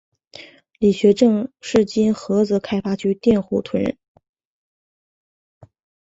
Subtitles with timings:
[0.79, 3.99] 李学政是今菏泽开发区佃户屯人。